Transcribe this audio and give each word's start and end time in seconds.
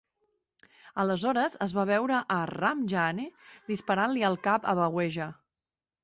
Aleshores 1.01 1.57
es 1.65 1.73
va 1.79 1.83
veure 1.89 2.15
a 2.35 2.37
Ram 2.51 2.81
Jaane 2.93 3.25
disparant-li 3.67 4.25
al 4.31 4.39
cap 4.49 4.65
a 4.71 4.75
Baweja. 4.81 5.29